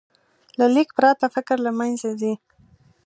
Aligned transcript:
له 0.59 0.65
لیک 0.75 0.89
پرته، 0.97 1.25
فکر 1.35 1.57
له 1.65 1.71
منځه 1.79 2.09
ځي. 2.19 2.33